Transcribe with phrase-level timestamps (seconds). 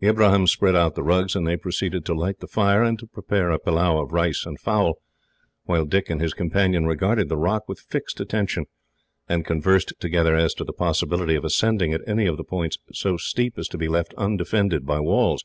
[0.00, 3.50] Ibrahim spread out the rugs, and then proceeded to light the fire, and to prepare
[3.50, 4.98] a pillau of rice and fowl,
[5.64, 8.66] while Dick and his companion regarded the rock with fixed attention,
[9.28, 13.16] and conversed together as to the possibility of ascending at any of the points so
[13.16, 15.44] steep as to be left undefended by walls.